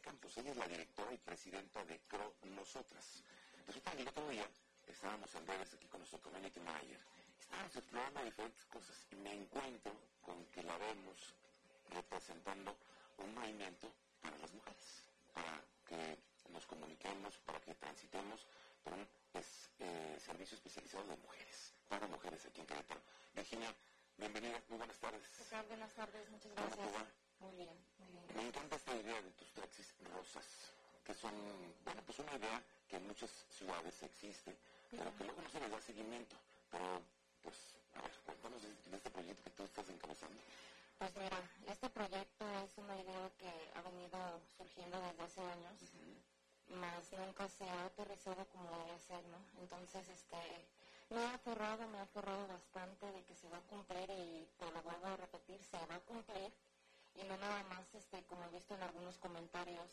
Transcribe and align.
Campos. 0.00 0.36
Ella 0.36 0.50
es 0.50 0.56
la 0.56 0.68
directora 0.68 1.12
y 1.12 1.18
presidenta 1.18 1.84
de 1.84 2.00
CRO 2.08 2.34
Nosotras. 2.42 3.22
Resulta 3.66 3.92
que 3.92 4.02
el 4.02 4.08
otro 4.08 4.28
día 4.28 4.48
estábamos 4.86 5.34
en 5.34 5.46
redes 5.46 5.72
aquí 5.74 5.86
con 5.86 6.00
nuestro 6.00 6.20
community 6.20 6.60
manager. 6.60 7.00
Estábamos 7.40 7.76
explorando 7.76 8.24
diferentes 8.24 8.64
cosas 8.66 9.06
y 9.10 9.16
me 9.16 9.32
encuentro 9.32 9.92
con 10.22 10.44
que 10.46 10.62
la 10.62 10.76
vemos 10.78 11.34
representando 11.90 12.76
un 13.18 13.34
movimiento 13.34 13.92
para 14.20 14.36
las 14.38 14.52
mujeres, 14.52 15.10
para 15.32 15.62
que 15.86 16.18
nos 16.50 16.66
comuniquemos, 16.66 17.38
para 17.38 17.60
que 17.60 17.74
transitemos 17.74 18.46
por 18.82 18.92
un 18.94 19.06
eh, 19.34 20.18
servicio 20.24 20.56
especializado 20.56 21.06
de 21.06 21.16
mujeres, 21.16 21.74
para 21.88 22.06
mujeres 22.06 22.44
aquí 22.46 22.60
en 22.60 22.66
Querétaro. 22.66 23.00
Virginia, 23.34 23.74
bienvenida, 24.16 24.62
muy 24.68 24.78
buenas 24.78 24.98
tardes. 24.98 25.22
Buenas 25.68 25.92
tardes, 25.94 26.30
muchas 26.30 26.52
gracias. 26.52 27.23
Muy 27.44 27.56
bien, 27.56 27.76
muy 27.98 28.08
bien. 28.08 28.24
Me 28.36 28.48
encanta 28.48 28.76
esta 28.76 28.96
idea 28.96 29.20
de 29.20 29.30
tus 29.32 29.52
taxis 29.52 29.92
rosas, 30.16 30.46
que 31.04 31.12
son, 31.12 31.34
bueno, 31.84 32.00
pues 32.06 32.18
una 32.18 32.34
idea 32.36 32.62
que 32.88 32.96
en 32.96 33.06
muchas 33.06 33.30
ciudades 33.50 34.02
existe, 34.02 34.56
pero 34.90 35.14
que 35.16 35.24
luego 35.24 35.42
no 35.42 35.50
se 35.50 35.60
le 35.60 35.68
da 35.68 35.78
seguimiento. 35.78 36.36
Pero, 36.70 37.02
pues, 37.42 37.76
a 37.92 38.00
ver, 38.00 38.12
cuéntanos 38.24 38.62
de, 38.62 38.96
este 38.96 39.10
proyecto 39.10 39.42
que 39.44 39.50
tú 39.50 39.62
estás 39.64 39.88
encabezando. 39.90 40.40
Pues 40.96 41.16
mira, 41.16 41.38
este 41.68 41.90
proyecto 41.90 42.44
es 42.64 42.78
una 42.78 42.96
idea 42.96 43.30
que 43.36 43.52
ha 43.74 43.82
venido 43.82 44.40
surgiendo 44.56 44.98
desde 45.02 45.22
hace 45.22 45.40
años 45.42 45.76
más 46.68 47.12
nunca 47.12 47.46
se 47.48 47.68
ha 47.68 47.84
aterrizado 47.84 48.46
como 48.46 48.70
debe 48.70 48.98
ser, 48.98 49.22
¿no? 49.26 49.38
Entonces, 49.60 50.08
este, 50.08 50.66
me 51.10 51.20
ha 51.20 51.34
aferrado, 51.34 51.86
me 51.88 51.98
ha 51.98 52.02
aferrado 52.02 52.48
bastante 52.48 53.06
de 53.12 53.22
que 53.24 53.34
se 53.34 53.48
va 53.50 53.58
a 53.58 53.68
cumplir 53.68 54.08
y 54.10 54.48
te 54.58 54.70
lo 54.72 54.82
vuelvo 54.82 55.06
a 55.06 55.16
repetir, 55.16 55.62
se 55.62 55.76
va 55.86 55.96
a 55.96 56.00
cumplir 56.00 56.50
y 57.14 57.24
no 57.24 57.36
nada 57.38 57.62
más, 57.64 57.86
este, 57.94 58.22
como 58.24 58.44
he 58.44 58.48
visto 58.50 58.74
en 58.74 58.82
algunos 58.82 59.18
comentarios, 59.18 59.90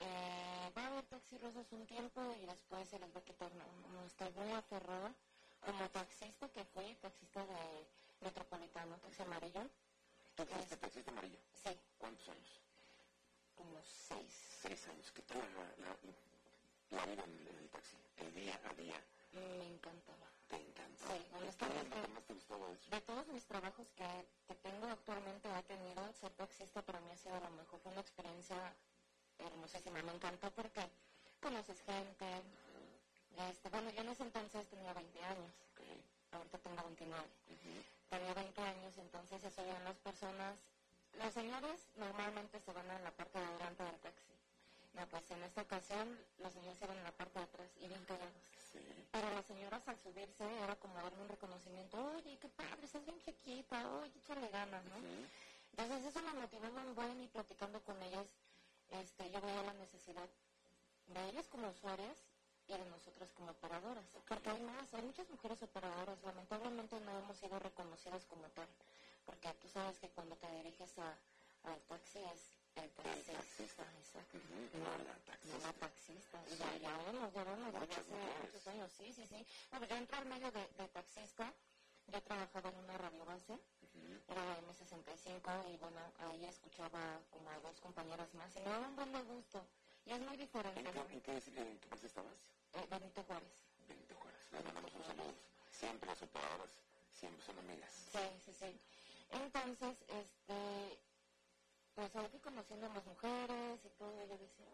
eh, 0.00 0.72
va 0.76 0.84
a 0.84 0.86
haber 0.88 1.04
taxi 1.06 1.38
rosas 1.38 1.66
un 1.72 1.86
tiempo 1.86 2.20
y 2.40 2.46
después 2.46 2.88
se 2.88 2.98
les 2.98 3.14
va 3.14 3.20
a 3.20 3.24
quitar, 3.24 3.52
no, 3.54 3.64
no 3.92 4.04
estoy 4.06 4.30
muy 4.32 4.52
aferrada 4.52 5.12
como 5.64 5.88
taxista 5.90 6.48
que 6.48 6.64
fui, 6.64 6.94
taxista 6.96 7.44
de 7.46 7.86
Metropolitano, 8.20 8.96
taxi 8.98 9.22
amarillo. 9.22 9.68
¿Tú 10.36 10.44
fuiste 10.46 10.76
taxista 10.76 11.10
amarillo? 11.10 11.38
Sí. 11.62 11.78
¿Cuántos 11.98 12.28
años? 12.28 12.62
como 13.62 13.78
seis. 13.84 14.32
Seis 14.62 14.88
años. 14.88 15.10
¿Qué 15.12 15.22
tal 15.22 15.38
la, 15.38 16.96
la, 16.96 17.06
vida 17.06 17.24
en, 17.24 17.58
el 17.58 17.68
taxi? 17.70 17.96
El 18.16 18.34
día 18.34 18.60
a 18.64 18.74
día. 18.74 19.00
Me 19.32 19.66
encantaba. 19.74 20.26
¿Te 20.48 20.56
encantaba? 20.56 21.14
Sí, 21.14 21.26
honestamente. 21.34 21.96
¿Qué 22.00 22.08
más 22.08 22.24
te 22.24 22.34
gustaba 22.34 22.72
eso? 22.72 22.90
De 22.90 23.00
todos 23.02 23.26
mis 23.28 23.44
trabajos 23.46 23.86
que, 23.96 24.26
que 24.46 24.54
tengo 24.56 24.86
actualmente, 24.86 25.48
he 25.48 25.62
taxista 26.62 26.82
para 26.82 27.00
mí 27.00 27.10
ha 27.10 27.16
sido 27.16 27.40
lo 27.40 27.50
mejor. 27.50 27.80
Fue 27.80 27.90
una 27.90 28.00
experiencia 28.00 28.56
hermosísima. 29.38 30.00
Me 30.02 30.14
encantó 30.14 30.50
porque 30.52 30.86
conoces 31.40 31.82
gente. 31.82 32.26
Este, 33.50 33.68
bueno, 33.68 33.90
yo 33.90 34.02
en 34.02 34.08
ese 34.10 34.22
entonces 34.22 34.68
tenía 34.68 34.92
20 34.94 35.24
años. 35.24 35.52
Ahorita 36.30 36.58
tengo 36.58 36.82
29. 36.84 37.24
Tenía 38.10 38.34
20 38.34 38.62
años, 38.62 38.98
entonces 38.98 39.40
se 39.40 39.50
subían 39.50 39.82
las 39.84 39.96
personas 39.96 40.54
los 41.18 41.34
señores 41.34 41.78
normalmente 41.96 42.58
se 42.60 42.72
van 42.72 42.90
a 42.90 42.98
la 43.00 43.10
parte 43.10 43.38
de 43.38 43.44
adelante 43.44 43.84
del 43.84 44.00
taxi. 44.00 44.32
No, 44.94 45.06
pues 45.08 45.30
en 45.30 45.42
esta 45.42 45.60
ocasión 45.60 46.18
los 46.38 46.52
señores 46.54 46.78
se 46.78 46.86
van 46.86 46.96
en 46.96 47.04
la 47.04 47.12
parte 47.12 47.38
de 47.38 47.44
atrás 47.44 47.68
y 47.80 47.88
bien 47.88 48.02
callados. 48.06 48.32
Pero 49.12 49.30
las 49.34 49.44
señoras 49.44 49.86
al 49.86 49.98
subirse 49.98 50.44
era 50.64 50.74
como 50.76 50.94
darme 50.94 51.22
un 51.22 51.28
reconocimiento, 51.28 51.98
oye, 52.16 52.38
qué 52.38 52.48
padre, 52.48 52.82
estás 52.82 53.04
bien 53.04 53.20
chiquita, 53.20 53.90
oye, 53.92 54.12
échale 54.18 54.48
ganas, 54.48 54.82
¿no? 54.84 54.96
Entonces 55.72 56.04
eso 56.06 56.22
me 56.22 56.40
motivó 56.40 56.70
muy 56.70 56.92
bueno 56.94 57.22
y 57.22 57.28
platicando 57.28 57.80
con 57.82 58.00
ellas, 58.02 58.26
este, 58.90 59.30
yo 59.30 59.40
veía 59.40 59.62
la 59.62 59.74
necesidad 59.74 60.28
de 61.08 61.28
ellas 61.30 61.46
como 61.48 61.68
usuarias 61.68 62.16
y 62.68 62.72
de 62.72 62.84
nosotras 62.86 63.30
como 63.32 63.50
operadoras. 63.50 64.04
Porque 64.28 64.50
hay 64.50 64.60
más, 64.62 64.92
hay 64.94 65.02
muchas 65.02 65.28
mujeres 65.30 65.62
operadoras, 65.62 66.22
lamentablemente 66.22 67.00
no 67.00 67.18
hemos 67.18 67.36
sido 67.38 67.58
reconocidas 67.58 68.24
como 68.26 68.48
tal 68.50 68.68
porque 69.24 69.48
tú 69.60 69.68
sabes 69.68 69.98
que 69.98 70.08
cuando 70.10 70.36
te 70.36 70.50
diriges 70.50 70.98
a, 70.98 71.16
al 71.64 71.80
taxi 71.82 72.18
es 72.18 72.50
el 72.74 72.90
taxista, 72.90 73.84
exacto. 74.00 74.38
no, 74.78 75.04
la 75.04 75.14
taxista. 75.26 75.66
la 75.66 75.72
taxista. 75.74 76.38
Y 76.50 76.56
ya, 76.56 76.76
ya 76.78 77.30
ya 77.30 77.44
vemos, 77.44 77.72
desde 77.72 77.94
hace 77.94 78.02
muchos 78.42 78.66
años, 78.66 78.92
sí, 78.96 79.12
sí, 79.12 79.26
sí. 79.26 79.46
Bueno, 79.70 79.86
yo 79.86 79.96
entré 79.96 80.16
al 80.16 80.26
medio 80.26 80.50
de, 80.50 80.66
de 80.78 80.88
taxista, 80.88 81.52
yo 82.06 82.22
trabajaba 82.22 82.70
en 82.70 82.76
una 82.78 82.98
radio 82.98 83.24
base, 83.24 83.58
era 84.28 84.44
la 84.44 84.56
M65, 84.60 85.72
y 85.72 85.76
bueno, 85.78 86.00
ahí 86.18 86.44
escuchaba 86.46 87.20
como 87.30 87.50
a 87.50 87.58
dos 87.60 87.80
compañeras 87.80 88.32
más, 88.34 88.54
y 88.56 88.60
me 88.60 88.70
daba 88.70 88.88
un 88.88 88.96
buen 88.96 89.12
gusto. 89.26 89.64
Y 90.04 90.12
es 90.12 90.20
muy 90.20 90.36
diferente. 90.36 90.80
¿En 90.80 91.20
qué, 91.20 91.32
¿en 91.32 91.40
qué, 91.40 91.60
en 91.60 91.78
qué 91.78 91.88
parte 91.88 92.06
estabas? 92.06 92.34
Eh, 92.74 92.86
Benito 92.90 93.22
Juárez. 93.22 93.52
Benito 93.86 94.14
Juárez, 94.16 94.40
le 94.52 94.62
mandamos 94.62 94.94
un 94.94 95.04
saludo. 95.04 95.34
Siempre 95.70 96.08
las 96.08 96.22
operadoras, 96.22 96.70
siempre 97.10 97.44
son 97.44 97.58
amigas. 97.58 97.90
Sí, 98.12 98.18
sí, 98.44 98.52
sí. 98.58 98.80
Entonces, 99.30 99.96
este, 100.08 100.98
pues 101.94 102.16
ahí 102.16 102.40
conociendo 102.42 102.86
a 102.86 102.94
las 102.94 103.06
mujeres 103.06 103.80
y 103.84 103.88
todo, 103.98 104.12
yo 104.26 104.38
decía, 104.38 104.66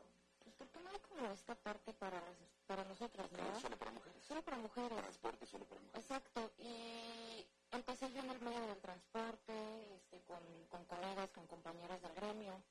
pues 0.43 0.55
¿por 0.57 0.69
qué 0.69 0.81
no 0.81 0.91
hay 0.91 0.99
como 1.01 1.31
esta 1.31 1.55
parte 1.57 1.93
para, 1.95 2.23
para 2.67 2.85
nosotros, 2.85 3.31
no? 3.33 3.61
Solo 3.61 3.77
para 3.77 3.91
mujeres. 3.91 4.25
Solo 4.27 4.43
para 4.43 4.57
mujeres. 4.57 4.99
Transporte 4.99 5.47
solo 5.47 5.65
para 5.67 5.81
mujeres. 5.81 6.05
Exacto, 6.05 6.51
y 6.59 7.47
empecé 7.73 8.11
yo 8.13 8.21
en 8.21 8.31
el 8.31 8.41
medio 8.41 8.67
del 8.67 8.81
transporte, 8.81 9.95
este, 9.95 10.21
con, 10.23 10.41
con 10.71 10.85
colegas, 10.87 11.31
con 11.31 11.47
compañeras 11.47 12.01
del 12.03 12.15
gremio, 12.15 12.63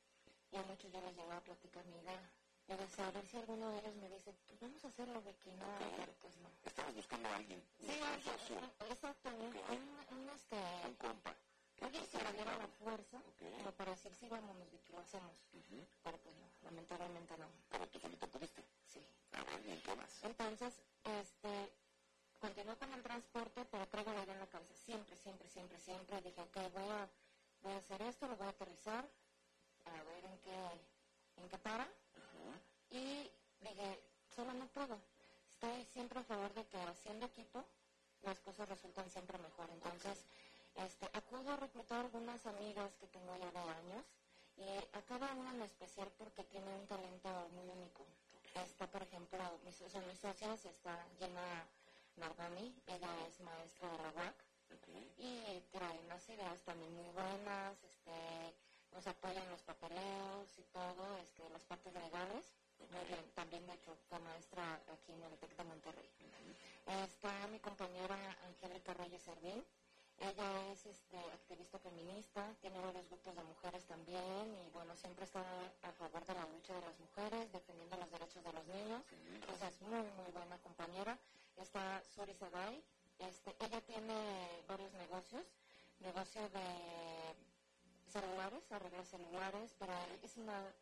a 0.85 0.89
yo 0.89 1.01
les 1.01 1.15
llevaba 1.15 1.37
a 1.37 1.41
platicar 1.43 1.85
mi 1.85 1.97
idea. 1.97 2.29
A 2.69 3.11
ver 3.11 3.25
si 3.25 3.37
alguno 3.37 3.71
de 3.71 3.79
ellos 3.79 3.95
me 3.95 4.09
dice, 4.09 4.33
pues 4.45 4.59
vamos 4.59 4.83
a 4.83 4.87
hacerlo 4.89 5.21
de 5.21 5.33
que 5.37 5.51
no, 5.53 5.65
pero 5.95 6.13
pues 6.21 6.35
no. 6.37 6.49
Estabas 6.65 6.93
buscando 6.95 7.29
a 7.29 7.35
alguien. 7.35 7.63
Sí, 7.79 7.87
exacto, 8.89 9.29
un, 9.29 9.55
un, 9.55 10.19
un, 10.19 10.29
este... 10.29 10.57
Un 10.85 10.95
compa. 10.95 11.33
Oye, 11.81 12.05
se 12.05 12.23
me 12.23 12.33
diera 12.33 12.57
la 12.57 12.67
fuerza, 12.67 13.21
pero 13.39 13.71
para 13.71 13.91
decir 13.91 14.11
sí 14.19 14.27
vámonos 14.27 14.67
y 14.73 14.77
que 14.79 14.93
lo 14.93 14.99
hacemos. 14.99 15.31
Pero 16.03 16.17
pues 16.17 16.35
no, 16.35 16.47
lamentablemente 16.63 17.37
no. 17.37 17.47
¿Pero 17.69 17.87
tú 17.87 17.99
solito 17.99 18.27
pudiste? 18.27 18.63
Sí. 18.85 18.99
A 19.31 19.43
ver, 19.43 19.65
¿y 19.65 19.79
qué 19.81 19.95
más? 19.95 20.23
Entonces, 20.23 20.73
este, 21.05 21.71
continué 22.39 22.75
con 22.77 22.91
el 22.93 23.01
transporte, 23.03 23.65
pero 23.71 23.87
traigo 23.87 24.11
la 24.11 24.23
idea 24.23 24.33
en 24.33 24.39
la 24.41 24.47
cabeza. 24.47 24.73
Siempre, 24.75 25.15
siempre, 25.15 25.47
siempre, 25.49 25.79
siempre. 25.79 26.21
Dije, 26.21 26.41
ok, 26.41 26.57
voy 26.73 26.89
a, 26.89 27.09
voy 27.61 27.73
a 27.73 27.77
hacer 27.77 28.01
esto, 28.01 28.27
lo 28.27 28.35
voy 28.35 28.47
a 28.47 28.49
aterrizar, 28.49 29.07
a 29.87 30.03
ver 30.03 30.25
en 30.25 30.37
qué, 30.39 31.41
en 31.41 31.49
qué 31.49 31.57
para. 31.59 31.87
Y 32.89 33.29
dije, 33.61 33.99
solo 34.35 34.53
no 34.53 34.67
puedo. 34.67 34.99
Estoy 35.53 35.85
siempre 35.85 36.19
a 36.19 36.23
favor 36.23 36.53
de 36.53 36.65
que 36.65 36.77
haciendo 36.77 37.25
equipo 37.25 37.63
las 38.23 38.39
cosas 38.39 38.69
resultan 38.69 39.09
siempre 39.09 39.37
mejor. 39.39 39.69
Entonces, 39.71 40.25
este, 40.75 41.05
acudo 41.13 41.51
a 41.51 41.57
reclutar 41.57 42.05
algunas 42.05 42.45
amigas 42.45 42.95
que 42.99 43.07
tengo 43.07 43.35
ya 43.37 43.51
de 43.51 43.59
años 43.59 44.05
y 44.57 44.97
a 44.97 45.01
cada 45.07 45.33
una 45.33 45.53
en 45.53 45.61
especial 45.63 46.11
porque 46.17 46.43
tiene 46.45 46.73
un 46.75 46.87
talento 46.87 47.29
muy 47.53 47.67
único. 47.69 48.05
Está, 48.55 48.87
por 48.87 49.01
ejemplo, 49.03 49.39
mis, 49.65 49.75
son 49.75 50.07
mis 50.07 50.19
socias, 50.19 50.65
está 50.65 51.05
Jenna 51.19 51.67
Nardani, 52.15 52.73
ella 52.87 53.27
es 53.27 53.39
maestra 53.41 53.89
de 53.91 53.97
la 53.97 54.11
UAC 54.15 54.47
y 55.17 55.61
trae 55.71 55.99
unas 56.05 56.27
ideas 56.29 56.61
también 56.61 56.93
muy 56.95 57.09
buenas, 57.09 57.77
este, 57.83 58.53
nos 58.97 59.05
apoyan 59.05 59.47
los 59.51 59.61
papeleos 59.61 60.49
y 60.57 60.63
todo, 60.73 61.05
este, 61.21 61.47
las 61.53 61.61
partes 61.69 61.93
legales. 61.93 62.45
también 63.35 63.63
de 63.67 63.73
hecho 63.73 63.95
fue 64.09 64.17
maestra 64.17 64.73
aquí 64.89 65.13
en 65.13 65.21
el 65.21 65.37
TEC 65.37 65.55
de 65.55 65.63
Monterrey. 65.65 66.09
Está 67.05 67.45
mi 67.53 67.59
compañera 67.59 68.17
Angélica 68.47 68.95
Reyes 68.95 69.21
Servín, 69.21 69.63
ella 70.17 70.71
es 70.71 70.83
este, 70.87 71.17
activista 71.29 71.77
feminista, 71.77 72.41
tiene 72.59 72.79
varios 72.79 73.07
grupos 73.07 73.35
de 73.35 73.43
mujeres 73.43 73.85
también 73.85 74.57
y 74.65 74.69
bueno, 74.73 74.95
siempre 74.95 75.25
está 75.25 75.45
a 75.83 75.91
favor 75.91 76.25
de 76.25 76.33
la 76.33 76.47
lucha 76.47 76.73
de 76.73 76.81
las 76.81 76.97
mujeres, 76.97 77.51
defendiendo 77.51 77.97
los 77.97 78.09
derechos 78.09 78.43
de 78.43 78.53
los 78.53 78.65
niños. 78.65 79.03
Entonces 79.35 79.75
es 79.75 79.81
muy, 79.81 80.09
muy 80.17 80.31
buena 80.33 80.57
compañera. 80.65 81.15
Está 81.55 82.01
Suri 82.15 82.33
Saday, 82.33 82.81
este, 83.19 83.53
ella 83.59 83.79
tiene 83.81 84.63
varios 84.67 84.91
negocios, 84.93 85.45
negocio 85.99 86.49
de 86.49 87.47
celulares, 88.11 88.71
arreglar 88.71 89.05
celulares, 89.05 89.75
pero 89.79 89.93
es 90.23 90.37
una 90.37 90.73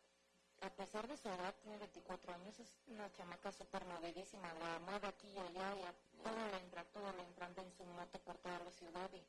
a 0.62 0.70
pesar 0.70 1.06
de 1.06 1.16
su 1.16 1.28
edad, 1.28 1.54
tiene 1.62 1.76
24 1.78 2.32
años, 2.32 2.58
es 2.58 2.68
una 2.88 3.12
chamaca 3.12 3.52
súper 3.52 3.84
movidísima, 3.84 4.52
la 4.54 4.78
mueve 4.80 5.06
aquí 5.08 5.28
y 5.28 5.38
allá, 5.38 5.76
y 5.76 6.22
todo 6.22 6.48
le 6.50 6.56
entra, 6.58 6.84
todo 6.84 7.12
le 7.12 7.22
entra 7.22 7.46
en 7.46 7.72
su 7.76 7.84
moto 7.84 8.18
por 8.20 8.36
toda 8.38 8.58
la 8.58 8.70
ciudad. 8.70 9.10
Y 9.12 9.22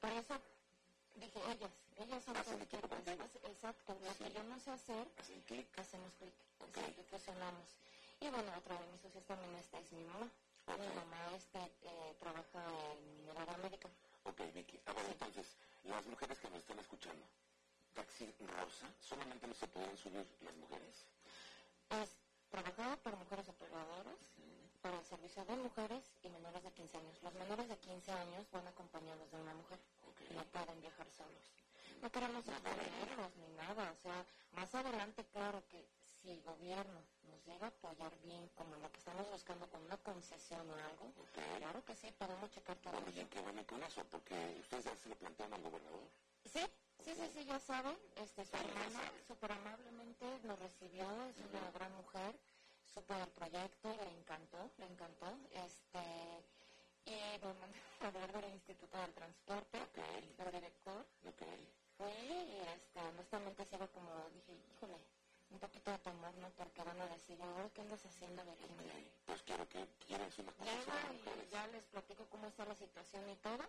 Por 0.00 0.10
eso 0.10 0.34
dije, 1.16 1.38
ellas, 1.52 1.72
ellas 1.98 2.24
son 2.24 2.34
las 2.34 2.46
que 2.46 2.80
Exacto, 3.46 3.96
lo 4.02 4.16
que 4.16 4.32
yo 4.32 4.42
no 4.44 4.58
sé 4.58 4.70
hacer, 4.70 5.06
hacemos 5.76 6.12
clic, 6.14 6.34
okay. 6.68 7.06
fusionamos. 7.10 7.68
Y 8.20 8.28
bueno, 8.30 8.52
otra 8.56 8.78
de 8.80 8.86
mis 8.86 9.00
socios 9.02 9.24
también 9.26 9.54
esta 9.56 9.78
es 9.78 9.92
mi 9.92 10.04
mamá. 10.04 10.30
Mi 10.66 10.88
mamá 10.94 11.36
este, 11.36 11.58
eh, 11.58 12.16
trabaja 12.18 12.64
en 12.92 13.28
el 13.28 13.36
área 13.36 13.56
médica. 13.58 13.88
Ok, 14.24 14.40
Vicky. 14.54 14.80
A 14.86 14.92
ver, 14.92 15.06
entonces, 15.10 15.46
las 15.84 16.06
mujeres 16.06 16.38
que 16.38 16.48
nos 16.48 16.58
están 16.58 16.78
escuchando, 16.78 17.24
taxi 17.94 18.32
rosa? 18.40 18.86
¿Solamente 19.00 19.46
no 19.46 19.54
se 19.54 19.66
pueden 19.68 19.96
subir 19.96 20.26
las 20.40 20.56
mujeres? 20.56 21.06
Es 21.90 22.10
trabajado 22.50 22.96
por 22.98 23.16
mujeres 23.16 23.48
operadoras, 23.48 24.18
para 24.82 24.98
el 24.98 25.04
servicio 25.06 25.44
de 25.44 25.56
mujeres 25.56 26.02
y 26.22 26.28
menores 26.28 26.62
de 26.62 26.70
15 26.72 26.98
años. 26.98 27.22
Los 27.22 27.34
menores 27.34 27.68
de 27.68 27.76
15 27.78 28.10
años 28.12 28.50
van 28.50 28.66
acompañados 28.66 29.30
de 29.30 29.40
una 29.40 29.54
mujer. 29.54 29.78
No 30.34 30.42
pueden 30.44 30.80
viajar 30.80 31.06
solos. 31.10 31.54
No 32.02 32.10
queremos 32.10 32.46
exponerlos 32.48 33.36
ni 33.36 33.48
nada. 33.54 33.92
O 33.92 33.96
sea, 34.02 34.26
más 34.52 34.74
adelante, 34.74 35.24
claro 35.32 35.62
que 35.70 35.86
si 36.20 36.30
el 36.30 36.42
gobierno 36.42 37.00
nos 37.30 37.46
llega 37.46 37.66
a 37.66 37.68
apoyar 37.68 38.12
bien, 38.24 38.48
como 38.56 38.74
lo 38.76 38.90
que 38.90 38.98
estamos 38.98 39.30
buscando 39.30 39.68
con 39.70 39.82
una 39.84 39.96
concesión 39.98 40.68
o 40.68 40.74
algo, 40.74 41.12
claro 41.58 41.84
que 41.84 41.94
sí, 41.94 42.12
podemos 42.18 42.50
checar 42.50 42.76
todo 42.78 42.92
bueno, 42.92 43.08
¿Y 43.08 43.12
qué 43.12 43.22
van 43.22 43.31
con 43.82 43.90
eso? 43.90 44.04
Porque 44.10 44.56
ustedes 44.60 44.84
ya 44.84 44.96
se 44.96 45.08
lo 45.08 45.16
plantean 45.16 45.52
al 45.52 45.62
gobernador. 45.62 46.08
Sí, 46.44 46.60
sí, 47.04 47.14
sí, 47.14 47.30
sí, 47.34 47.44
ya 47.44 47.58
saben. 47.58 47.96
Este, 48.16 48.44
su 48.44 48.56
hermana 48.56 49.00
súper 49.26 49.52
amablemente 49.52 50.26
nos 50.44 50.58
recibió, 50.58 51.04
es 51.26 51.36
una 51.50 51.70
gran 51.72 51.92
mujer 51.96 52.38
supo 52.94 53.14
el 53.14 53.28
proyecto, 53.28 53.88
le 53.88 54.18
encantó, 54.18 54.70
le 54.78 54.86
encantó. 54.86 55.26
Este, 55.52 56.02
y 57.06 57.38
me 57.40 57.54
mandó 57.54 57.78
a 58.00 58.10
ver 58.10 58.32
del 58.32 58.52
Instituto 58.52 58.98
del 58.98 59.14
Transporte, 59.14 59.80
okay. 59.80 60.34
el 60.38 60.52
director. 60.52 61.06
Okay. 61.26 61.68
Fui 61.96 62.06
y 62.06 62.60
este, 62.76 63.00
honestamente 63.00 63.64
sigo 63.64 63.88
como, 63.88 64.28
dije, 64.34 64.52
híjole, 64.76 64.98
un 65.52 65.58
poquito 65.58 65.90
de 65.90 65.98
temor, 65.98 66.34
¿no? 66.36 66.48
Porque 66.56 66.82
van 66.82 67.00
a 67.00 67.06
decir, 67.08 67.38
¿qué 67.74 67.80
andas 67.80 68.04
haciendo, 68.04 68.42
Virginia? 68.44 68.92
Okay. 68.92 69.12
Pues 69.26 69.42
quiero 69.42 69.68
que 69.68 69.86
ya 71.50 71.66
les 71.68 71.84
platico 71.84 72.26
cómo 72.30 72.46
está 72.46 72.64
la 72.64 72.74
situación 72.74 73.28
y 73.30 73.36
todo. 73.36 73.64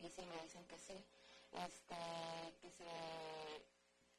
Y 0.00 0.08
sí, 0.08 0.22
me 0.26 0.42
dicen 0.42 0.64
que 0.66 0.78
sí. 0.78 0.94
Este, 1.52 1.96
que 2.60 2.70
se 2.70 2.84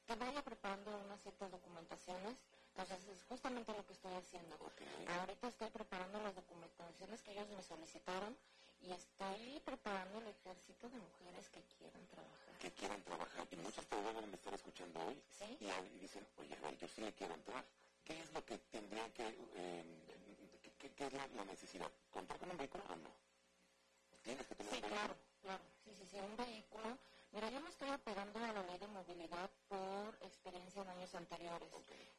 que 0.05 0.15
vaya 0.15 0.43
preparando 0.43 0.97
unas 0.97 1.21
ciertas 1.21 1.49
documentaciones 1.49 2.35
entonces 2.75 3.07
es 3.07 3.23
justamente 3.29 3.71
lo 3.71 3.85
que 3.85 3.93
estoy 3.93 4.13
haciendo. 4.13 4.57
Ahorita 5.19 5.47
estoy 5.47 5.69
preparando 5.69 6.19
las 6.23 6.35
documentaciones 6.35 7.21
que 7.21 7.31
ellos 7.31 7.47
me 7.49 7.61
solicitaron 7.61 8.35
y 8.81 8.91
estoy 8.91 9.61
preparando 9.63 10.19
el 10.19 10.27
ejército 10.27 10.89
de 10.89 10.97
mujeres 10.97 11.49
que 11.49 11.61
quieran 11.77 12.07
trabajar. 12.07 12.57
Que 12.59 12.71
quieran 12.71 13.03
trabajar. 13.03 13.47
Y 13.51 13.55
muchas 13.57 13.85
todavía 13.85 14.13
deben 14.13 14.33
estar 14.33 14.53
escuchando 14.55 15.05
hoy. 15.05 15.21
¿Sí? 15.37 15.57
Y 15.61 15.99
dicen, 15.99 16.25
oye, 16.37 16.57
yo 16.59 16.79
sí 16.93 17.01
le 17.01 17.13
quiero 17.13 17.33
entrar. 17.33 17.65
¿Qué 18.03 18.19
es 18.19 18.31
lo 18.33 18.45
que 18.45 18.57
tendría 18.57 19.11
que... 19.13 19.27
Eh, 19.55 19.83
qué, 20.95 21.05
es 21.07 21.13
la, 21.13 21.45
necesidad? 21.45 21.91
¿Contar 22.11 22.37
con 22.37 22.51
un 22.51 22.57
vehículo 22.57 22.83
o 22.89 22.95
no? 22.95 23.09
Tienes 24.23 24.45
que 24.47 24.55
tener 24.55 24.73
sí, 24.73 24.81
claro, 24.81 25.15
claro. 25.41 25.63
Sí, 25.83 25.91
sí, 25.95 26.05
sí, 26.11 26.17
un 26.17 26.37
vehículo 26.37 26.97
Mira, 27.33 27.49
yo 27.49 27.61
me 27.61 27.69
estoy 27.69 27.89
apegando 27.89 28.37
a 28.37 28.53
la 28.53 28.61
ley 28.61 28.77
de 28.77 28.87
movilidad 28.89 29.49
por 29.67 30.15
experiencia 30.21 30.83
en 30.83 30.89
años 30.89 31.15
anteriores, 31.15 31.67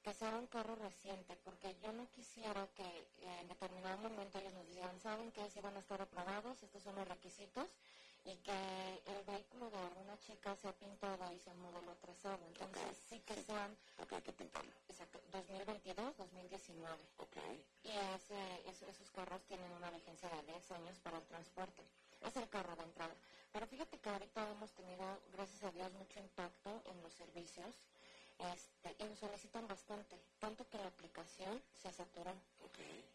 que 0.03 0.13
sea 0.13 0.37
un 0.37 0.49
carro 0.49 0.75
reciente, 0.75 1.37
porque 1.45 1.77
yo 1.85 1.93
no 1.93 2.11
quisiera 2.11 2.67
que 2.75 3.07
en 3.23 3.47
determinado 3.47 3.97
momento 3.99 4.41
ellos 4.41 4.53
nos 4.55 4.67
digan, 4.67 4.99
saben 4.99 5.31
que 5.31 5.49
si 5.51 5.61
van 5.61 5.77
a 5.77 5.79
estar 5.79 6.03
aprobados, 6.03 6.61
estos 6.65 6.83
son 6.83 6.97
los 6.97 7.07
requisitos, 7.07 7.69
y 8.25 8.35
que 8.39 9.03
el 9.07 9.23
vehículo 9.25 9.71
de 9.71 9.79
alguna 9.79 10.04
chica 10.27 10.57
sea 10.57 10.73
pintado 10.73 11.33
y 11.33 11.39
sea 11.39 11.55
modelo 11.55 11.93
atrasado. 11.93 12.39
Entonces 12.47 12.97
sí 13.09 13.21
que 13.21 13.37
sean... 13.43 13.77
Ok, 13.99 14.13
hay 14.13 14.23
que 14.23 14.33
pintarlo. 14.33 14.73
Exacto, 14.89 15.21
2022, 15.33 16.17
2019. 16.17 16.97
Ok. 17.19 17.37
Y 17.85 17.91
ese, 17.91 18.69
esos 18.89 19.11
carros 19.11 19.43
tienen 19.45 19.71
una 19.73 19.91
vigencia 19.91 20.29
de 20.31 20.43
10 20.43 20.71
años 20.73 20.99
para 21.01 21.19
el 21.19 21.25
transporte. 21.25 21.83
Es 22.23 22.37
el 22.37 22.49
carro 22.49 22.75
de 22.77 22.85
entrada. 22.85 23.15
Pero 23.53 23.67
fíjate 23.67 23.99
que 23.99 24.09
ahorita 24.09 24.51
hemos 24.51 24.73
tenido, 24.73 25.21
gracias 25.33 25.63
a 25.63 25.71
Dios, 25.71 25.93
mucho 25.93 26.19
impacto 26.19 26.83
en 26.87 27.03
los 27.03 27.13
servicios 27.13 27.75
este, 28.39 28.97
y 28.99 29.05
nos 29.05 29.19
solicitan 29.19 29.69
bastante, 29.69 30.17
tanto 30.41 30.69
que 30.69 30.79
la 30.79 30.89
aplicación 30.89 31.63
se 31.73 31.93
saturó. 31.93 32.35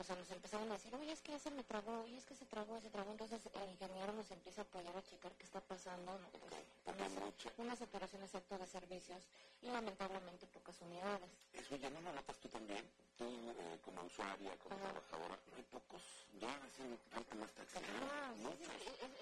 Sea, 0.10 0.18
nos 0.18 0.32
empezaron 0.32 0.72
a 0.72 0.74
decir, 0.74 0.90
oye, 0.96 1.12
es 1.12 1.22
que 1.22 1.34
ya 1.34 1.38
se 1.38 1.52
me 1.52 1.64
trabó, 1.64 2.02
oye, 2.02 2.18
es 2.18 2.26
que 2.26 2.34
se 2.34 2.44
trabó, 2.46 2.82
se 2.82 2.90
trabó. 2.90 3.12
Entonces 3.12 3.42
el 3.46 3.70
ingeniero 3.70 4.12
nos 4.14 4.32
empieza 4.32 4.62
a 4.62 4.64
apoyar 4.64 4.98
a 4.98 5.04
checar 5.04 5.32
qué 5.34 5.44
está 5.44 5.62
pasando. 5.62 6.18
Pues, 6.32 7.54
una, 7.60 7.76
saturación 7.76 8.24
exacta 8.24 8.58
de 8.58 8.66
servicios 8.66 9.22
y 9.62 9.68
lamentablemente 9.68 10.48
pocas 10.48 10.82
unidades. 10.82 11.30
Eso 11.54 11.76
ya 11.76 11.92
no 11.92 12.02
lo 12.02 12.12
notas 12.12 12.40
tú 12.40 12.50
también, 12.50 12.84
tú 13.20 13.26
eh, 13.26 13.78
como 13.86 14.02
usuaria, 14.02 14.58
como 14.58 14.78
trabajadora, 14.78 15.38
no 15.46 15.56
hay 15.56 15.64
pocos, 15.70 16.02
ya 16.42 16.56
hacen 16.56 16.98
falta 17.14 17.36
más 17.36 17.52
taxis. 17.52 17.80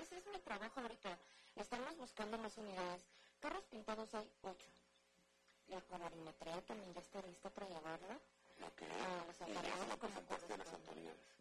Ese 0.01 0.18
es 0.19 0.25
mi 0.31 0.40
trabajo 0.40 0.80
ahorita. 0.80 1.18
Estamos 1.57 1.98
buscando 1.98 2.38
más 2.38 2.57
unidades. 2.57 3.01
Carros 3.42 3.66
pintados 3.66 4.13
hay 4.16 4.30
ocho 4.42 4.68
la 5.68 5.81
colorimetría 5.81 6.62
también 6.62 6.94
ya 6.94 7.01
está 7.01 7.22
lista 7.24 7.50
para 7.50 7.68
llevarla 7.68 8.18
A 8.63 9.25
las 9.27 9.42
autoridades. 9.42 10.50
Y 10.50 10.54
a 10.54 10.57
las 10.57 10.74
autoridades. 10.74 11.38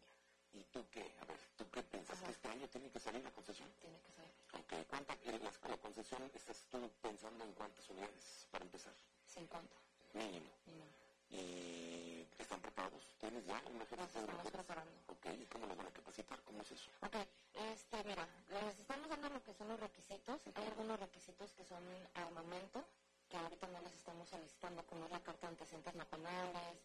¿Y 0.53 0.65
tú 0.65 0.85
qué? 0.91 1.01
A 1.21 1.25
ver, 1.25 1.39
¿tú 1.57 1.65
qué 1.71 1.83
piensas? 1.83 2.21
¿Que 2.21 2.31
este 2.31 2.49
año 2.49 2.69
tiene 2.69 2.91
que 2.91 3.01
salir 3.01 3.23
la 3.23 3.31
concesión? 3.31 3.69
Tiene 3.81 3.99
que 4.01 4.13
salir. 4.13 4.33
Ok. 4.53 4.89
¿Cuánta, 4.89 5.15
eh, 5.25 5.39
la, 5.43 5.69
la, 5.69 5.77
concesión 5.79 6.31
estás 6.35 6.65
tú 6.71 6.91
pensando 7.01 7.45
en 7.45 7.53
cuántas 7.53 7.89
unidades 7.91 8.47
para 8.51 8.65
empezar? 8.65 8.93
50. 9.27 9.77
Mínimo. 10.15 10.47
Mínimo. 10.67 10.87
¿Y 11.31 12.27
están 12.39 12.61
preparados? 12.61 13.03
¿Tienes 13.19 13.45
ya 13.47 13.63
un 13.67 13.83
ejército 13.83 14.21
de 14.21 14.27
mujeres? 14.33 14.53
preparando. 14.53 14.93
Ok. 15.09 15.27
¿Y 15.41 15.47
cómo 15.47 15.67
los 15.67 15.77
van 15.77 15.87
a 15.87 15.91
capacitar? 15.91 16.41
¿Cómo 16.45 16.63
es 16.63 16.71
eso? 16.71 16.91
Ok. 17.03 17.17
Este, 17.55 18.05
mira, 18.05 18.29
les 18.49 18.79
estamos 18.79 19.09
dando 19.09 19.29
lo 19.31 19.43
que 19.43 19.55
son 19.55 19.69
los 19.69 19.81
requisitos. 19.81 20.41
Hay 20.55 20.67
algunos 20.67 21.01
requisitos 21.01 21.53
que 21.53 21.65
son 21.65 21.83
armamento, 22.15 22.85
que 23.29 23.37
ahorita 23.37 23.67
no 23.69 23.81
les 23.81 23.95
estamos 23.95 24.29
solicitando, 24.29 24.85
como 24.87 25.09
la 25.09 25.21
carta 25.21 25.47
de 25.47 25.53
antecedentes 25.53 25.95
nacionales, 25.95 26.81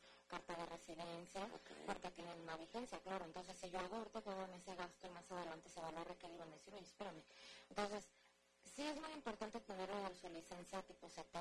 residencia, 0.95 1.47
porque 1.85 2.11
tienen 2.11 2.39
una 2.41 2.57
vigencia, 2.57 2.99
claro. 2.99 3.25
Entonces, 3.25 3.55
si 3.57 3.69
yo 3.69 3.79
hago 3.79 3.95
ahorita 3.97 4.21
que 4.21 4.29
en 4.29 4.53
ese 4.53 4.75
gasto 4.75 5.07
y 5.07 5.09
más 5.11 5.31
adelante 5.31 5.69
se 5.69 5.81
va 5.81 5.87
a 5.89 6.03
requerir, 6.03 6.41
a 6.41 6.45
decir, 6.45 6.73
oye, 6.73 6.83
espérame. 6.83 7.23
Entonces, 7.69 8.07
sí 8.75 8.83
es 8.83 8.99
muy 8.99 9.11
importante 9.11 9.59
tener 9.61 9.89
su 10.15 10.29
licencia 10.29 10.81
tipo 10.83 11.07
CT, 11.07 11.35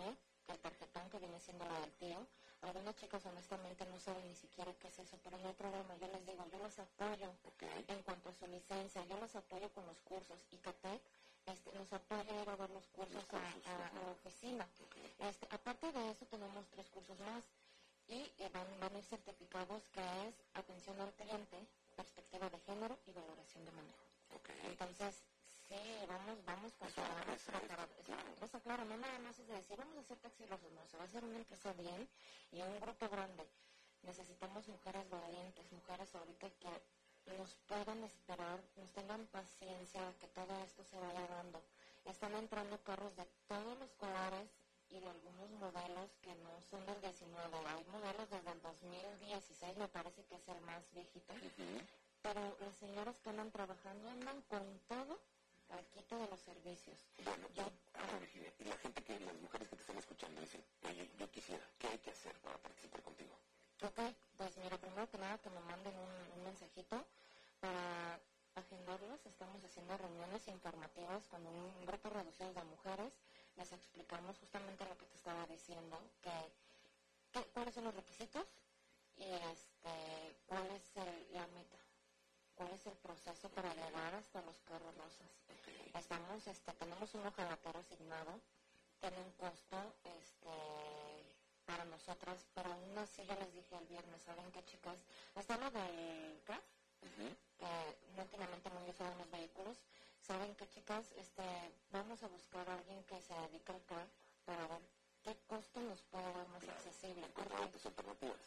el 0.49 0.59
tarjetón 0.59 1.11
que 1.11 1.19
viene 1.19 1.41
siendo 1.41 1.65
la 1.65 1.81
del 1.81 1.93
tío. 1.95 2.27
Algunas 2.63 2.95
chicas 2.97 3.25
honestamente 3.25 3.87
no 3.87 3.99
saben 3.99 4.27
ni 4.29 4.35
siquiera 4.35 4.73
qué 4.75 4.89
es 4.89 4.99
eso, 4.99 5.19
pero 5.25 5.39
no 5.39 5.49
hay 5.49 5.55
problema. 5.55 5.97
Yo 5.97 6.09
les 6.09 6.27
digo, 6.27 6.45
yo 6.53 6.59
los 6.59 6.79
apoyo 6.79 7.33
en 7.89 8.03
cuanto 8.03 8.29
a 8.29 8.35
su 8.35 8.47
licencia, 8.47 9.05
yo 9.07 9.19
los 9.19 9.35
apoyo 9.35 9.73
con 9.73 9.87
los 9.87 9.99
cursos 10.01 10.39
y 10.51 10.57
CATEC 10.59 11.01
este, 11.47 11.73
nos 11.73 11.93
apoya 11.93 12.31
a 12.31 12.43
ir 12.43 12.49
a 12.49 12.57
dar 12.57 12.71
los 12.71 12.87
cursos 12.89 13.25
a, 13.33 14.05
la 14.05 14.11
oficina. 14.13 14.69
Este, 15.19 15.47
aparte 15.51 15.91
de 15.91 16.11
eso, 16.11 16.27
tenemos 16.27 16.67
tres 16.69 16.89
cursos 16.91 17.19
más 17.21 17.43
y 18.11 18.49
van, 18.53 18.67
van 18.81 18.95
a 18.95 18.99
ir 18.99 19.05
certificados 19.05 19.85
que 19.93 20.01
es 20.01 20.35
atención 20.55 21.01
al 21.01 21.13
cliente, 21.15 21.57
perspectiva 21.97 22.49
de 22.51 22.59
género 22.61 22.99
y 23.07 23.13
valoración 23.13 23.65
de 23.65 23.71
manejo. 23.73 24.05
Entonces, 24.65 25.23
sí, 25.69 25.79
vamos, 26.09 26.45
vamos 26.45 26.73
con 26.75 26.89
eso, 26.89 27.03
eso, 28.43 28.61
claro, 28.61 28.85
no 28.85 28.97
nada 28.97 29.19
más 29.21 29.39
es 29.39 29.47
decir, 29.47 29.77
vamos 29.77 29.97
a 29.97 30.01
hacer 30.01 30.19
taxi 30.19 30.45
no, 30.45 30.59
se 30.89 30.97
va 30.97 31.05
a 31.05 31.07
hacer 31.07 31.25
una 31.25 31.37
empresa 31.37 31.73
bien 31.75 32.09
y 32.53 32.63
un 32.63 32.81
grupo 32.81 33.09
grande. 33.09 33.47
Necesitamos 34.03 34.67
mujeres 34.67 35.09
valientes, 35.11 35.71
mujeres 35.73 36.15
ahorita 36.15 36.49
que 36.59 37.37
nos 37.37 37.55
puedan 37.69 38.03
esperar, 38.03 38.61
nos 38.77 38.91
tengan 38.93 39.27
paciencia, 39.27 40.01
que 40.21 40.27
todo 40.29 40.65
esto 40.65 40.83
se 40.85 40.99
vaya 40.99 41.27
dando. 41.29 41.63
Están 42.07 42.35
entrando 42.35 42.83
carros 42.83 43.15
de 43.17 43.27
todos 43.47 43.79
los 43.79 43.91
colores 43.93 44.49
y 44.91 45.01
de 45.01 45.09
algunos 45.09 45.51
modelos 45.51 46.11
que 46.23 46.35
no 46.37 46.61
son 46.71 46.85
del 46.87 47.01
19. 47.01 47.59
Hay 47.67 47.85
modelos 47.85 48.29
desde 48.31 48.51
el 48.51 48.61
2016, 48.63 49.77
me 49.79 49.89
parece 49.89 50.25
que 50.25 50.35
es 50.37 50.49
el 50.49 50.61
más 50.63 50.83
viejito. 50.93 51.35
Pero 52.23 52.57
las 52.61 52.77
señoras 52.77 53.17
que 53.21 53.31
andan 53.31 53.51
trabajando 53.51 54.11
andan 54.11 54.43
con 54.43 54.81
todo 54.89 55.19
al 55.71 55.87
quito 55.87 56.19
de 56.19 56.29
los 56.29 56.41
servicios. 56.41 56.99
Bueno, 57.25 57.49
yo, 57.55 57.71
y 58.59 58.65
la 58.65 58.77
gente 58.77 59.03
que, 59.03 59.19
las 59.21 59.35
mujeres 59.41 59.69
que 59.69 59.77
te 59.77 59.83
están 59.83 59.99
escuchando 59.99 60.41
dicen, 60.41 60.65
oye, 60.83 61.09
yo 61.19 61.31
quisiera, 61.31 61.65
¿qué 61.79 61.89
hay 61.89 61.99
que 61.99 62.11
hacer 62.11 62.39
para 62.41 62.59
participar 62.59 63.03
contigo? 63.03 63.35
Ok, 63.83 63.99
pues 64.37 64.57
mira, 64.59 64.77
primero 64.77 65.09
que 65.09 65.19
nada 65.19 65.39
que 65.39 65.51
me 65.51 65.61
manden 65.61 65.95
un, 65.97 66.45
mensajito 66.45 67.07
para 67.61 68.21
agendarlos. 68.55 69.25
Estamos 69.25 69.65
haciendo 69.65 69.97
reuniones 69.97 70.47
informativas 70.49 71.27
con 71.29 71.47
un 71.47 71.87
grupo 71.87 72.11
reducido 72.11 72.53
de 72.53 72.65
mujeres. 72.65 73.13
Les 73.61 73.73
explicamos 73.73 74.39
justamente 74.39 74.87
lo 74.87 74.97
que 74.97 75.05
te 75.05 75.17
estaba 75.17 75.45
diciendo, 75.45 76.01
que, 76.23 77.45
cuáles 77.53 77.75
son 77.75 77.85
los 77.85 77.95
requisitos 77.95 78.47
y 79.19 79.25
este, 79.53 80.35
cuál 80.47 80.67
es 80.71 80.83
la 81.35 81.47
meta, 81.49 81.77
cuál 82.55 82.71
es 82.71 82.87
el 82.87 82.95
proceso 82.95 83.51
para 83.51 83.75
llegar 83.75 84.15
hasta 84.15 84.41
los 84.41 84.57
carros 84.61 84.97
rosas. 84.97 85.29
Estamos, 85.93 86.47
este, 86.47 86.73
tenemos 86.73 87.13
un 87.13 87.27
ojalatero 87.27 87.81
asignado, 87.81 88.41
tiene 88.99 89.19
un 89.21 89.33
costo, 89.33 89.93
este 90.05 90.57
para 91.67 91.85
nosotras, 91.85 92.39
pero 92.55 92.73
aún 92.73 92.97
así 92.97 93.23
yo 93.27 93.35
les 93.35 93.53
dije 93.53 93.77
el 93.77 93.87
viernes, 93.89 94.23
¿saben 94.23 94.51
qué 94.53 94.65
chicas? 94.65 94.97
Está 95.37 95.59
lo 95.59 95.71
del 95.71 96.41
CAF, 96.47 96.65
que 97.59 98.21
últimamente 98.23 98.71
muy 98.71 98.89
usado 98.89 99.15
los 99.19 99.31
vehículos. 99.31 99.77
¿Saben 100.31 100.55
qué 100.55 100.69
chicas? 100.69 101.11
Este, 101.19 101.43
vamos 101.91 102.23
a 102.23 102.29
buscar 102.29 102.63
a 102.71 102.75
alguien 102.75 103.03
que 103.03 103.21
se 103.21 103.35
dedique 103.35 103.73
al 103.73 103.83
CAF 103.83 104.09
para 104.45 104.65
ver 104.69 104.81
qué 105.25 105.37
costo 105.49 105.81
nos 105.81 106.01
puede 106.03 106.23
dar 106.23 106.47
más 106.51 106.63
accesible. 106.69 107.27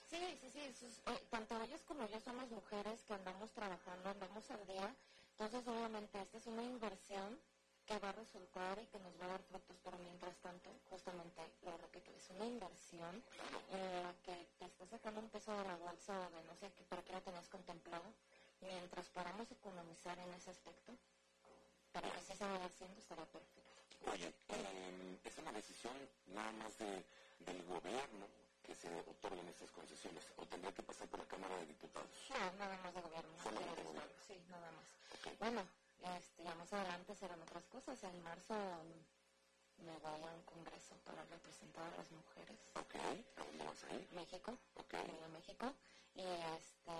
Sí, 0.10 0.40
sí, 0.40 0.50
sí. 0.50 0.88
Eh, 1.08 1.28
tanto 1.30 1.62
ellas 1.62 1.84
como 1.84 2.08
yo 2.08 2.22
somos 2.22 2.50
mujeres 2.52 3.04
que 3.04 3.14
andamos 3.14 3.52
trabajando, 3.52 4.12
andamos 4.12 4.50
al 4.50 4.66
día. 4.66 4.96
Entonces, 5.32 5.68
obviamente, 5.68 6.22
esta 6.22 6.38
es 6.38 6.48
una 6.48 6.64
inversión 6.64 7.38
que 7.86 8.00
va 8.00 8.10
a 8.10 8.14
resultar 8.14 8.80
y 8.80 8.86
que 8.86 9.00
nos 9.00 9.20
va 9.20 9.26
a 9.26 9.36
dar 9.36 9.44
frutos, 9.44 9.76
pero 9.84 9.98
mientras 9.98 10.38
tanto, 10.38 10.70
justamente 10.90 11.42
lo 11.64 11.76
repito, 11.76 12.12
es 12.16 12.30
una 12.30 12.46
inversión 12.46 13.22
en 13.74 14.04
la 14.04 14.14
que 14.24 14.48
te 14.58 14.66
está 14.68 14.86
sacando 14.88 15.20
un 15.20 15.28
peso 15.28 15.52
de 15.52 15.66
la 15.66 15.76
bolsa 15.76 16.18
o 16.18 16.30
de 16.32 16.44
no 16.44 16.56
sé 16.56 16.72
qué, 16.78 16.86
para 16.86 17.04
qué 17.04 17.12
lo 17.12 17.22
tenías 17.22 17.50
contemplado, 17.50 18.06
mientras 18.62 19.10
podamos 19.10 19.52
economizar 19.52 20.18
en 20.18 20.34
ese 20.34 20.52
aspecto, 20.52 20.94
perfecto. 22.40 23.62
Oye, 24.12 24.34
eh, 24.50 25.20
es 25.24 25.38
una 25.38 25.52
decisión 25.52 25.94
nada 26.34 26.52
más 26.54 26.78
de, 26.80 27.04
del 27.40 27.64
gobierno 27.66 28.26
que 28.64 28.76
se 28.76 28.90
otorguen 29.02 29.48
estas 29.50 29.72
concesiones, 29.72 30.24
o 30.38 30.46
tendría 30.46 30.74
que 30.74 30.84
pasar 30.84 31.08
por 31.10 31.20
la 31.20 31.26
Cámara 31.26 31.56
de 31.58 31.66
Diputados. 31.68 32.10
No, 32.30 32.52
nada 32.58 32.78
más 32.78 32.94
de 32.94 33.02
gobierno. 33.02 33.32
Sí, 34.28 34.42
nada 34.50 34.72
más. 34.72 35.38
Bueno, 35.40 35.62
este, 36.18 36.44
ya 36.44 36.56
más 36.56 36.72
adelante 36.74 37.16
serán 37.16 37.42
otras 37.42 37.66
cosas. 37.66 38.04
En 38.04 38.24
marzo 38.24 38.56
me 39.78 39.98
voy 40.00 40.22
a 40.22 40.34
un 40.34 40.44
congreso 40.44 40.96
para 41.04 41.24
representar 41.26 41.94
a 41.94 41.98
las 41.98 42.12
mujeres. 42.12 42.58
Ok, 42.76 42.96
¿a 43.38 43.44
dónde 43.44 43.66
vas 43.66 43.84
a 43.84 43.94
ir? 43.96 44.08
México. 44.14 44.58
Ok. 44.76 44.94
a 44.94 45.28
México. 45.30 45.74
Y 46.16 46.22
este, 46.22 46.94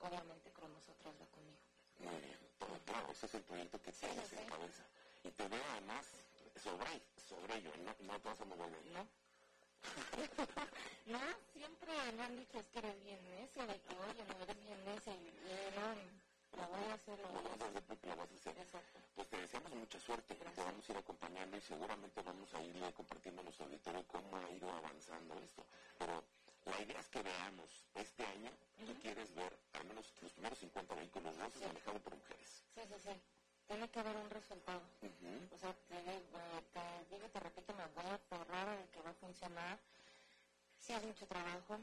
obviamente 0.00 0.50
con 0.52 0.72
nosotros 0.72 1.14
va 1.20 1.26
conmigo. 1.26 1.60
Muy 2.00 2.20
bien, 2.20 2.38
todo 2.58 2.78
claro, 2.84 3.05
ese 3.16 3.26
es 3.26 3.34
el 3.34 3.42
proyecto 3.44 3.80
que 3.80 3.92
tienes 3.92 4.30
en 4.30 4.44
cabeza. 4.44 4.84
Y 5.24 5.30
te 5.30 5.48
veo 5.48 5.64
además 5.72 6.04
sobre, 6.62 7.00
sobre 7.16 7.56
ello, 7.56 7.72
no, 7.78 7.96
no 8.00 8.20
te 8.20 8.28
vas 8.28 8.40
a 8.42 8.44
mover 8.44 8.68
de 8.68 8.90
No. 8.90 9.08
no, 11.06 11.20
siempre 11.54 12.12
me 12.12 12.22
han 12.22 12.36
dicho 12.36 12.58
es 12.58 12.66
que 12.66 12.78
eres 12.78 13.02
bien 13.02 13.20
necia, 13.30 13.66
de 13.66 13.80
que 13.80 13.94
oye, 13.96 14.22
no 14.28 14.42
eres 14.42 14.60
bien 14.60 14.84
necia, 14.84 15.14
y 15.14 15.32
no, 15.76 16.60
la 16.60 16.66
voy 16.66 16.84
a 16.90 16.94
hacer, 16.94 17.18
la 17.20 17.28
voy 17.28 17.46
a 17.46 17.54
hacer. 17.54 18.06
La 18.06 18.14
vas 18.16 18.30
a 18.30 18.34
hacer. 18.34 19.02
Pues 19.14 19.28
te 19.28 19.40
deseamos 19.40 19.74
mucha 19.74 19.98
suerte, 19.98 20.34
te 20.34 20.60
vamos 20.60 20.86
a 20.86 20.92
ir 20.92 20.98
acompañando 20.98 21.56
y 21.56 21.60
seguramente 21.62 22.20
vamos 22.20 22.52
a 22.52 22.62
ir 22.62 22.92
compartiendo 22.92 23.40
en 23.40 23.44
nuestro 23.46 23.64
auditorio 23.64 24.04
cómo 24.08 24.36
ha 24.36 24.50
ido 24.50 24.70
avanzando 24.70 25.40
esto. 25.40 25.64
Pero 25.98 26.22
la 26.66 26.82
idea 26.82 27.00
es 27.00 27.08
que 27.08 27.22
veamos 27.22 27.70
este 27.94 28.26
año, 28.26 28.50
tú 28.84 28.94
quieres 29.00 29.34
ver 29.34 29.56
al 29.72 29.86
menos 29.86 30.04
los 30.20 30.32
primeros 30.32 30.58
50 30.58 30.94
vehículos 30.94 31.34
rosas 31.38 31.62
manejados 31.62 32.02
por. 32.02 32.15
Sí, 32.76 32.82
sí, 32.92 33.08
sí. 33.08 33.20
Tiene 33.66 33.88
que 33.88 34.00
haber 34.00 34.14
un 34.16 34.28
resultado. 34.28 34.82
O 35.50 35.56
sea, 35.56 35.72
te, 35.88 35.96
te, 35.96 37.14
digo, 37.14 37.26
te 37.32 37.40
repito, 37.40 37.72
me 37.72 37.86
voy 37.86 38.04
a 38.04 38.14
aferrar 38.14 38.68
a 38.68 38.86
que 38.92 39.00
va 39.00 39.10
a 39.10 39.14
funcionar. 39.14 39.78
Si 40.76 40.92
hay 40.92 41.06
mucho 41.06 41.26
trabajo, 41.26 41.80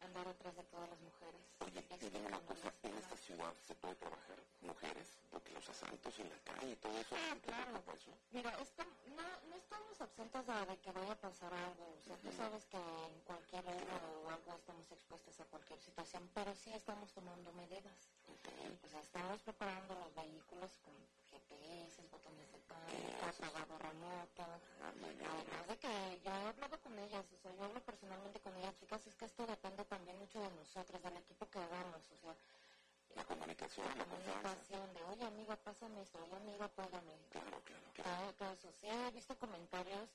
andar 0.00 0.28
atrás 0.28 0.54
de 0.54 0.64
todas 0.64 0.90
las 0.90 1.00
mujeres. 1.00 1.40
Oye, 1.64 1.82
y 2.02 2.10
dime 2.10 2.28
una 2.28 2.40
cosa, 2.40 2.70
¿en 2.82 2.94
esta 2.98 3.16
ciudad 3.16 3.54
se 3.66 3.74
puede 3.76 3.94
trabajar 3.94 4.36
mujeres? 4.60 5.08
Porque 5.30 5.54
los 5.54 5.66
asaltos 5.66 6.18
en 6.18 6.28
la 6.28 6.38
calle 6.44 6.72
y 6.72 6.76
todo 6.76 6.98
eso, 6.98 7.16
ah, 7.16 7.36
claro. 7.42 7.82
eso? 7.96 8.12
Mira, 8.30 8.52
no, 8.52 9.48
no 9.48 9.56
estamos 9.56 9.98
absentas 9.98 10.46
de 10.46 10.76
que 10.76 10.92
vaya 10.92 11.12
a 11.12 11.20
pasar 11.20 11.54
algo. 11.54 11.96
O 11.96 12.00
sea, 12.04 12.16
tú 12.18 12.30
sabes 12.36 12.66
que 12.66 12.76
en 12.76 13.20
cualquier 13.24 13.64
hora 13.64 13.96
o 14.22 14.28
algo 14.28 14.56
estamos 14.56 14.92
expuestas 14.92 15.40
a 15.40 15.44
cualquier 15.46 15.80
situación, 15.80 16.30
pero 16.34 16.54
sí 16.54 16.70
estamos 16.74 17.14
tomando 17.14 17.50
medidas. 17.54 18.17
O 18.84 18.88
sea, 18.88 19.00
estamos 19.00 19.40
preparando 19.42 19.94
los 19.94 20.14
vehículos 20.14 20.70
con 20.84 20.94
GPS, 21.30 22.02
botones 22.10 22.52
de 22.52 22.58
pánico, 22.68 23.24
apagado 23.24 23.78
remoto. 23.78 24.44
Además 24.80 25.66
de 25.68 25.76
que 25.78 26.20
yo 26.24 26.30
he 26.30 26.48
hablado 26.48 26.78
con 26.80 26.98
ellas, 26.98 27.24
o 27.32 27.38
sea, 27.42 27.54
yo 27.54 27.64
hablo 27.64 27.80
personalmente 27.80 28.40
con 28.40 28.56
ellas, 28.56 28.74
chicas, 28.80 29.06
es 29.06 29.14
que 29.14 29.24
esto 29.24 29.46
depende 29.46 29.84
también 29.84 30.18
mucho 30.18 30.40
de 30.40 30.50
nosotros, 30.50 31.02
del 31.02 31.16
equipo 31.16 31.48
que 31.48 31.58
hagamos, 31.58 32.02
o 32.10 32.16
sea. 32.20 32.36
La 33.16 33.24
comunicación, 33.24 33.86
la, 33.96 34.04
comunicación 34.04 34.94
de, 34.94 35.02
oye 35.04 35.24
amiga, 35.24 35.56
pásame 35.56 36.02
esto, 36.02 36.18
oye 36.22 36.36
amiga, 36.36 36.66
apágame. 36.66 37.16
Claro, 37.30 37.60
claro, 37.64 37.86
claro. 37.94 38.32
Todo 38.34 38.52
eso. 38.52 38.68
Sí, 38.80 38.86
he 38.86 39.10
visto 39.10 39.36
comentarios 39.38 40.08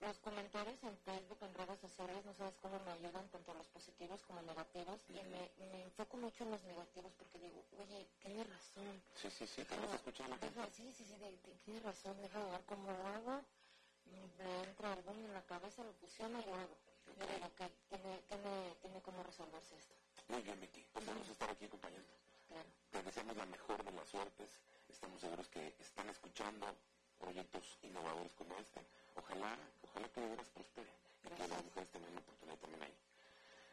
los 0.00 0.18
comentarios 0.18 0.76
en 0.82 0.96
Facebook, 0.98 1.38
en 1.40 1.54
redes 1.54 1.80
sociales, 1.80 2.24
no 2.24 2.34
sabes 2.34 2.54
cómo 2.60 2.78
me 2.80 2.92
ayudan, 2.92 3.28
tanto 3.28 3.54
los 3.54 3.66
positivos 3.68 4.20
como 4.22 4.42
negativos, 4.42 5.00
y 5.08 5.14
me, 5.14 5.50
me, 5.58 5.82
enfoco 5.84 6.16
mucho 6.16 6.44
en 6.44 6.50
los 6.50 6.62
negativos 6.64 7.12
porque 7.18 7.38
digo, 7.38 7.64
oye, 7.80 8.06
tiene 8.20 8.44
razón. 8.44 9.02
Sí, 9.20 9.30
sí, 9.30 9.46
sí, 9.46 9.64
te 9.64 9.76
vas 9.76 9.92
a 9.92 9.96
escuchar 9.96 10.28
la 10.28 10.38
gente. 10.38 10.60
Sí, 10.76 10.92
sí, 10.96 11.04
sí, 11.04 11.14
tiene 11.64 11.80
razón, 11.80 12.20
deja 12.20 12.44
de 12.44 12.50
ver 12.50 12.64
cómo 12.66 12.92
lo 12.92 13.06
hago, 13.06 13.42
me 14.38 14.64
entra 14.64 14.92
algo 14.92 15.10
en 15.12 15.32
la 15.32 15.42
cabeza, 15.42 15.82
lo 15.82 15.92
funciona 15.94 16.40
y 16.40 16.44
lo 16.44 16.54
hago. 16.54 16.76
Yo 17.18 17.26
digo, 17.26 17.46
ok, 17.46 17.70
tiene, 17.88 18.20
tiene, 18.28 18.74
tiene 18.82 19.00
cómo 19.00 19.22
resolverse 19.22 19.76
esto. 19.76 19.94
Muy 20.28 20.42
bien, 20.42 20.60
Vicky, 20.60 20.84
pues 20.92 21.06
vamos 21.06 21.28
a 21.28 21.32
estar 21.32 21.50
aquí 21.50 21.64
acompañando. 21.64 22.12
Claro. 22.48 22.68
Te 22.90 23.02
deseamos 23.02 23.36
la 23.36 23.46
mejor 23.46 23.82
de 23.82 23.92
las 23.92 24.08
suertes, 24.08 24.50
estamos 24.88 25.20
seguros 25.20 25.48
que 25.48 25.74
están 25.80 26.08
escuchando 26.10 26.66
proyectos 27.18 27.78
innovadores 27.82 28.34
como 28.34 28.56
este. 28.58 28.80
Ojalá 29.16 29.56
ojalá 29.82 30.08
que 30.08 30.20
de 30.20 30.28
veras 30.28 30.48
prospere 30.50 30.90
y 31.24 31.28
que 31.28 31.48
las 31.48 31.64
mujeres 31.64 31.90
tengan 31.90 32.12
una 32.12 32.20
oportunidad 32.20 32.58
también 32.58 32.82
ahí. 32.82 32.94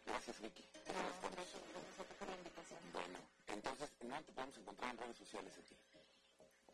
Gracias, 0.05 0.39
Vicky. 0.41 0.65
Gracias, 0.85 1.61
gracias 1.71 2.17
por 2.17 2.27
la 2.27 2.35
invitación. 2.35 2.79
Bueno, 2.91 3.19
entonces, 3.47 3.89
¿no 4.01 4.21
te 4.23 4.31
podemos 4.31 4.57
encontrar 4.57 4.91
en 4.91 4.97
redes 4.97 5.17
sociales 5.17 5.53
aquí? 5.57 5.77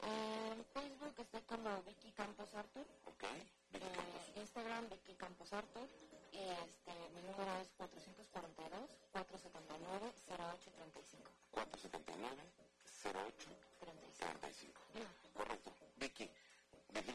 En 0.01 0.65
Facebook 0.73 1.15
estoy 1.17 1.41
como 1.41 1.81
Vicky 1.83 2.11
Campos 2.11 2.53
Artur. 2.55 2.85
Ok, 3.05 3.23
Vicky 3.71 3.85
eh, 3.85 3.91
Campos. 3.95 4.21
Instagram 4.35 4.89
Vicky 4.89 5.13
Campos 5.15 5.53
Artur. 5.53 5.87
Y 6.31 6.39
este, 6.39 6.93
mi 7.15 7.21
número 7.23 7.51
es 7.61 7.69
442 7.77 8.89
479 9.11 9.99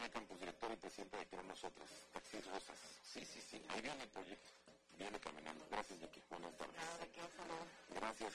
Virginia 0.05 0.09
Campos, 0.11 0.39
director 0.39 0.71
y 0.71 0.75
presidente 0.75 1.17
de 1.17 1.25
Con 1.25 1.47
Nosotros, 1.47 1.89
Taxis 2.13 2.45
Rosas. 2.45 2.77
Sí, 3.11 3.25
sí, 3.25 3.41
sí, 3.41 3.61
ahí 3.69 3.81
viene 3.81 4.03
el 4.03 4.09
proyecto, 4.09 4.51
viene 4.97 5.19
caminando. 5.19 5.65
Gracias, 5.71 5.99
Vicky. 5.99 6.21
Buenas 6.29 6.55
tardes. 6.57 6.75
Gracias. 7.95 8.33